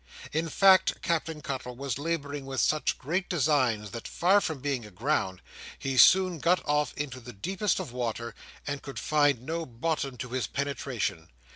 [0.33, 5.43] In fact, Captain Cuttle was labouring with such great designs, that far from being aground,
[5.77, 8.33] he soon got off into the deepest of water,
[8.65, 11.29] and could find no bottom to his penetration.